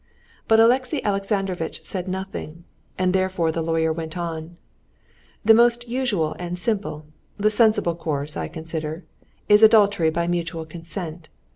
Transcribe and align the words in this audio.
But 0.47 0.59
Alexey 0.59 1.03
Alexandrovitch 1.05 1.83
said 1.83 2.07
nothing, 2.07 2.63
and 2.97 3.13
therefore 3.13 3.51
the 3.51 3.61
lawyer 3.61 3.93
went 3.93 4.17
on: 4.17 4.57
"The 5.45 5.53
most 5.53 5.87
usual 5.87 6.35
and 6.39 6.57
simple, 6.57 7.05
the 7.37 7.51
sensible 7.51 7.93
course, 7.93 8.35
I 8.35 8.47
consider, 8.47 9.05
is 9.47 9.61
adultery 9.61 10.09
by 10.09 10.25
mutual 10.25 10.65
consent. 10.65 11.29